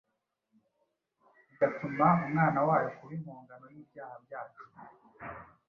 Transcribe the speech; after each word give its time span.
igatuma 1.53 2.07
Umwana 2.25 2.59
wayo 2.67 2.87
kuba 2.97 3.13
impongano 3.17 3.65
y’ibyaha 3.75 4.15
byacu 4.25 4.65